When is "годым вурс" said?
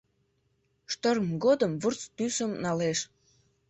1.43-2.01